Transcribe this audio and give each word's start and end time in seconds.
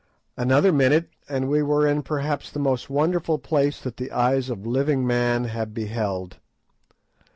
Another 0.35 0.71
minute, 0.73 1.11
and 1.29 1.47
we 1.47 1.61
were 1.61 1.85
in 1.85 2.01
perhaps 2.01 2.49
the 2.49 2.57
most 2.57 2.89
wonderful 2.89 3.37
place 3.37 3.79
that 3.81 3.97
the 3.97 4.11
eyes 4.11 4.49
of 4.49 4.65
living 4.65 5.05
man 5.05 5.43
have 5.43 5.75
beheld. 5.75 6.39